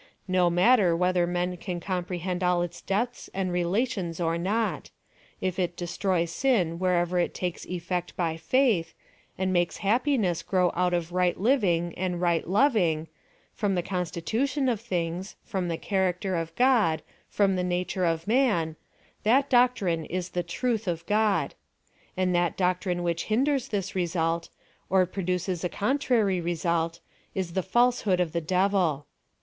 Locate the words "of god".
16.41-17.03, 20.87-21.53